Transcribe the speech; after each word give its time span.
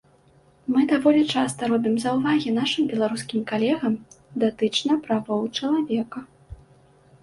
Мы 0.75 0.79
даволі 0.91 1.19
часта 1.33 1.61
робім 1.73 1.95
заўвагі 2.05 2.55
нашым 2.57 2.83
беларускім 2.95 3.47
калегам 3.55 3.93
датычна 4.41 4.93
правоў 5.09 5.41
чалавека. 5.57 6.19